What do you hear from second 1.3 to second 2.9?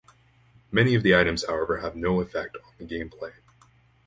however have no effect on the